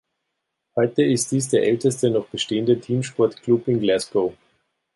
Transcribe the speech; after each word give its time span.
Heute 0.75 1.03
ist 1.03 1.31
dies 1.31 1.49
der 1.49 1.61
älteste 1.63 2.09
noch 2.09 2.25
bestehende 2.25 2.79
Teamsport-Club 2.79 3.67
in 3.67 3.79
Glasgow. 3.81 4.33